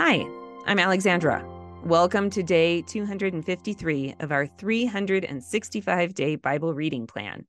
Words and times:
Hi, 0.00 0.24
I'm 0.64 0.78
Alexandra. 0.78 1.44
Welcome 1.82 2.30
to 2.30 2.44
day 2.44 2.82
253 2.82 4.14
of 4.20 4.30
our 4.30 4.46
365 4.46 6.14
day 6.14 6.36
Bible 6.36 6.72
reading 6.72 7.08
plan. 7.08 7.44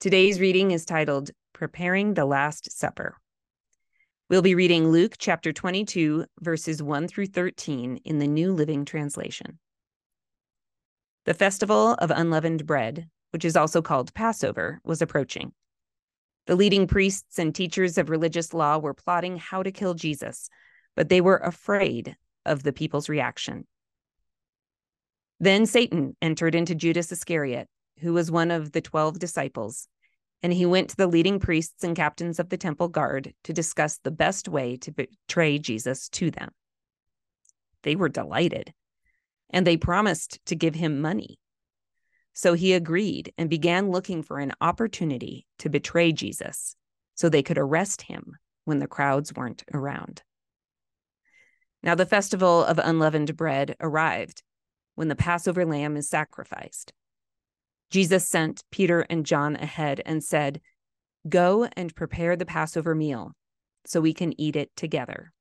Today's 0.00 0.40
reading 0.40 0.72
is 0.72 0.84
titled 0.84 1.30
Preparing 1.52 2.14
the 2.14 2.24
Last 2.24 2.76
Supper. 2.76 3.16
We'll 4.28 4.42
be 4.42 4.56
reading 4.56 4.90
Luke 4.90 5.14
chapter 5.18 5.52
22, 5.52 6.26
verses 6.40 6.82
1 6.82 7.06
through 7.06 7.26
13 7.26 8.00
in 8.04 8.18
the 8.18 8.26
New 8.26 8.52
Living 8.52 8.84
Translation. 8.84 9.60
The 11.26 11.34
festival 11.34 11.94
of 11.94 12.10
unleavened 12.10 12.66
bread, 12.66 13.06
which 13.30 13.44
is 13.44 13.54
also 13.54 13.80
called 13.80 14.12
Passover, 14.14 14.80
was 14.82 15.00
approaching. 15.00 15.52
The 16.48 16.56
leading 16.56 16.88
priests 16.88 17.38
and 17.38 17.54
teachers 17.54 17.98
of 17.98 18.10
religious 18.10 18.52
law 18.52 18.78
were 18.78 18.94
plotting 18.94 19.36
how 19.36 19.62
to 19.62 19.70
kill 19.70 19.94
Jesus 19.94 20.50
but 20.96 21.08
they 21.08 21.20
were 21.20 21.38
afraid 21.38 22.16
of 22.44 22.62
the 22.62 22.72
people's 22.72 23.08
reaction. 23.08 23.66
Then 25.40 25.66
Satan 25.66 26.16
entered 26.22 26.54
into 26.54 26.74
Judas 26.74 27.10
Iscariot, 27.10 27.68
who 28.00 28.12
was 28.12 28.30
one 28.30 28.50
of 28.50 28.72
the 28.72 28.80
12 28.80 29.18
disciples, 29.18 29.88
and 30.42 30.52
he 30.52 30.66
went 30.66 30.90
to 30.90 30.96
the 30.96 31.06
leading 31.06 31.38
priests 31.38 31.84
and 31.84 31.96
captains 31.96 32.38
of 32.38 32.48
the 32.48 32.56
temple 32.56 32.88
guard 32.88 33.32
to 33.44 33.52
discuss 33.52 33.98
the 33.98 34.10
best 34.10 34.48
way 34.48 34.76
to 34.78 34.92
betray 34.92 35.58
Jesus 35.58 36.08
to 36.10 36.30
them. 36.30 36.50
They 37.82 37.96
were 37.96 38.08
delighted, 38.08 38.72
and 39.50 39.66
they 39.66 39.76
promised 39.76 40.44
to 40.46 40.56
give 40.56 40.74
him 40.74 41.00
money. 41.00 41.38
So 42.32 42.54
he 42.54 42.72
agreed 42.72 43.32
and 43.36 43.50
began 43.50 43.90
looking 43.90 44.22
for 44.22 44.38
an 44.38 44.52
opportunity 44.60 45.46
to 45.58 45.68
betray 45.68 46.12
Jesus 46.12 46.76
so 47.14 47.28
they 47.28 47.42
could 47.42 47.58
arrest 47.58 48.02
him 48.02 48.36
when 48.64 48.78
the 48.78 48.86
crowds 48.86 49.34
weren't 49.34 49.64
around. 49.74 50.22
Now 51.82 51.94
the 51.94 52.06
festival 52.06 52.64
of 52.64 52.78
unleavened 52.78 53.36
bread 53.36 53.76
arrived 53.80 54.42
when 54.94 55.08
the 55.08 55.16
Passover 55.16 55.64
lamb 55.64 55.96
is 55.96 56.08
sacrificed. 56.08 56.92
Jesus 57.90 58.26
sent 58.26 58.64
Peter 58.70 59.00
and 59.10 59.26
John 59.26 59.56
ahead 59.56 60.00
and 60.06 60.22
said, 60.22 60.60
Go 61.28 61.68
and 61.76 61.94
prepare 61.94 62.36
the 62.36 62.46
Passover 62.46 62.94
meal 62.94 63.32
so 63.84 64.00
we 64.00 64.14
can 64.14 64.38
eat 64.40 64.56
it 64.56 64.70
together. 64.76 65.32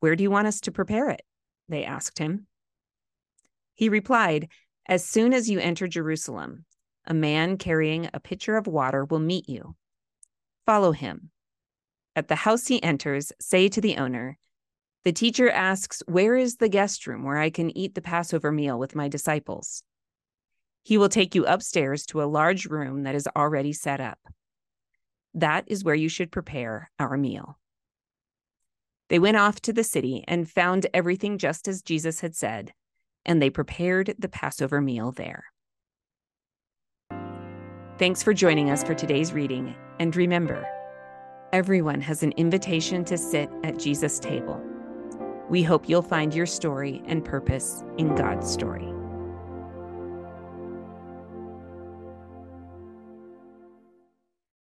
Where 0.00 0.16
do 0.16 0.22
you 0.22 0.30
want 0.30 0.48
us 0.48 0.60
to 0.62 0.72
prepare 0.72 1.10
it? 1.10 1.22
They 1.68 1.84
asked 1.84 2.18
him. 2.18 2.46
He 3.74 3.88
replied, 3.88 4.48
As 4.86 5.04
soon 5.04 5.32
as 5.32 5.48
you 5.48 5.58
enter 5.58 5.88
Jerusalem, 5.88 6.64
a 7.06 7.14
man 7.14 7.56
carrying 7.56 8.08
a 8.12 8.20
pitcher 8.20 8.56
of 8.56 8.66
water 8.66 9.04
will 9.04 9.18
meet 9.18 9.48
you. 9.48 9.74
Follow 10.66 10.92
him. 10.92 11.30
At 12.16 12.28
the 12.28 12.36
house 12.36 12.66
he 12.68 12.82
enters, 12.82 13.32
say 13.40 13.68
to 13.68 13.80
the 13.80 13.96
owner, 13.96 14.38
the 15.04 15.12
teacher 15.12 15.50
asks, 15.50 16.02
Where 16.06 16.36
is 16.36 16.56
the 16.56 16.68
guest 16.68 17.06
room 17.06 17.24
where 17.24 17.38
I 17.38 17.50
can 17.50 17.76
eat 17.76 17.94
the 17.94 18.00
Passover 18.00 18.50
meal 18.50 18.78
with 18.78 18.94
my 18.94 19.08
disciples? 19.08 19.82
He 20.82 20.98
will 20.98 21.08
take 21.08 21.34
you 21.34 21.46
upstairs 21.46 22.04
to 22.06 22.22
a 22.22 22.24
large 22.24 22.66
room 22.66 23.04
that 23.04 23.14
is 23.14 23.28
already 23.36 23.72
set 23.72 24.00
up. 24.00 24.18
That 25.34 25.64
is 25.66 25.84
where 25.84 25.94
you 25.94 26.08
should 26.08 26.30
prepare 26.30 26.90
our 26.98 27.16
meal. 27.16 27.58
They 29.08 29.18
went 29.18 29.36
off 29.36 29.60
to 29.62 29.72
the 29.72 29.84
city 29.84 30.24
and 30.26 30.48
found 30.48 30.86
everything 30.94 31.38
just 31.38 31.68
as 31.68 31.82
Jesus 31.82 32.20
had 32.20 32.34
said, 32.34 32.72
and 33.26 33.40
they 33.40 33.50
prepared 33.50 34.14
the 34.18 34.28
Passover 34.28 34.80
meal 34.80 35.12
there. 35.12 35.44
Thanks 37.98 38.22
for 38.22 38.34
joining 38.34 38.70
us 38.70 38.82
for 38.82 38.94
today's 38.94 39.32
reading, 39.32 39.74
and 40.00 40.16
remember, 40.16 40.66
everyone 41.52 42.00
has 42.00 42.22
an 42.22 42.32
invitation 42.32 43.04
to 43.04 43.16
sit 43.16 43.48
at 43.62 43.78
Jesus' 43.78 44.18
table. 44.18 44.73
We 45.48 45.62
hope 45.62 45.88
you'll 45.88 46.02
find 46.02 46.34
your 46.34 46.46
story 46.46 47.02
and 47.06 47.24
purpose 47.24 47.84
in 47.98 48.14
God's 48.14 48.50
story. 48.50 48.93